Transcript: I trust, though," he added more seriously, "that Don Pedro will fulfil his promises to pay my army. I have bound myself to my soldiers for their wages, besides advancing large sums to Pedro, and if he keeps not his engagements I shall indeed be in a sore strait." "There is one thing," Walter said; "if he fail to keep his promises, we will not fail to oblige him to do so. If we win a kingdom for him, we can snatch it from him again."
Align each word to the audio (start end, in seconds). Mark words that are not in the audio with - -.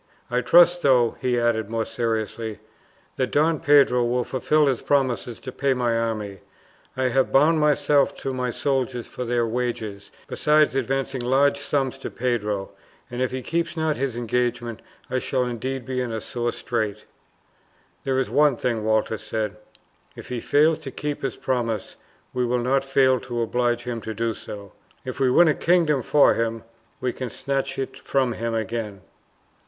I 0.31 0.41
trust, 0.41 0.81
though," 0.81 1.15
he 1.21 1.39
added 1.39 1.69
more 1.69 1.85
seriously, 1.85 2.57
"that 3.17 3.29
Don 3.29 3.59
Pedro 3.59 4.03
will 4.03 4.23
fulfil 4.23 4.65
his 4.65 4.81
promises 4.81 5.39
to 5.41 5.51
pay 5.51 5.75
my 5.75 5.95
army. 5.95 6.39
I 6.97 7.09
have 7.09 7.31
bound 7.31 7.59
myself 7.59 8.15
to 8.21 8.33
my 8.33 8.49
soldiers 8.49 9.05
for 9.05 9.25
their 9.25 9.45
wages, 9.45 10.09
besides 10.25 10.73
advancing 10.73 11.21
large 11.21 11.59
sums 11.59 11.99
to 11.99 12.09
Pedro, 12.09 12.71
and 13.11 13.21
if 13.21 13.29
he 13.29 13.43
keeps 13.43 13.77
not 13.77 13.95
his 13.95 14.15
engagements 14.15 14.81
I 15.07 15.19
shall 15.19 15.43
indeed 15.45 15.85
be 15.85 16.01
in 16.01 16.11
a 16.11 16.19
sore 16.19 16.51
strait." 16.51 17.05
"There 18.03 18.17
is 18.17 18.27
one 18.27 18.55
thing," 18.57 18.83
Walter 18.83 19.19
said; 19.19 19.57
"if 20.15 20.29
he 20.29 20.39
fail 20.39 20.75
to 20.77 20.89
keep 20.89 21.21
his 21.21 21.35
promises, 21.35 21.95
we 22.33 22.43
will 22.43 22.57
not 22.57 22.83
fail 22.83 23.19
to 23.19 23.41
oblige 23.43 23.83
him 23.83 24.01
to 24.01 24.15
do 24.15 24.33
so. 24.33 24.71
If 25.05 25.19
we 25.19 25.29
win 25.29 25.47
a 25.47 25.53
kingdom 25.53 26.01
for 26.01 26.33
him, 26.33 26.63
we 26.99 27.13
can 27.13 27.29
snatch 27.29 27.77
it 27.77 27.99
from 27.99 28.33
him 28.33 28.55
again." 28.55 29.01